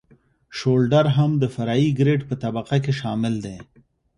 [0.57, 3.57] شولډر هم د فرعي ګریډ په طبقه کې شامل دی